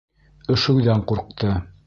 [0.55, 1.55] Өшөүҙән ҡурҡты.